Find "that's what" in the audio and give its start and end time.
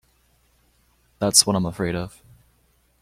1.19-1.55